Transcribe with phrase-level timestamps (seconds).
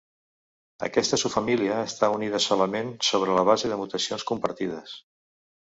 [0.87, 5.01] Aquesta subfamília està unida solament sobre la base de mutacions compartides.